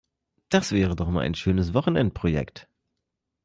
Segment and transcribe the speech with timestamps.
[0.49, 2.67] Das wäre doch mal ein schönes Wochenendprojekt!